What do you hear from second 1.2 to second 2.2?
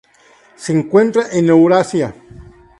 en Eurasia.